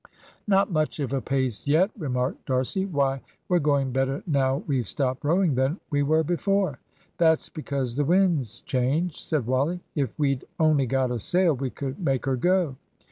"Not 0.47 0.71
much 0.71 0.99
of 0.99 1.13
a 1.13 1.21
pace 1.21 1.67
yet," 1.67 1.91
remarked 1.95 2.47
D'Arcy. 2.47 2.87
"Why, 2.87 3.21
we're 3.47 3.59
going 3.59 3.91
better 3.91 4.23
now 4.25 4.63
we've 4.65 4.87
stopped 4.87 5.23
rowing 5.23 5.53
than 5.53 5.79
we 5.91 6.01
were 6.01 6.23
before." 6.23 6.79
"That's 7.19 7.49
because 7.49 7.95
the 7.95 8.03
wind's 8.03 8.61
changed," 8.61 9.17
said 9.17 9.45
Wally. 9.45 9.79
"If 9.93 10.17
we'd 10.17 10.43
only 10.59 10.87
got 10.87 11.11
a 11.11 11.19
sail 11.19 11.53
we 11.55 11.69
could 11.69 11.99
make 11.99 12.25
her 12.25 12.35
go." 12.35 12.77